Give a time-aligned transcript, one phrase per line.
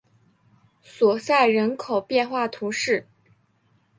[0.81, 3.05] 索赛人口变化图示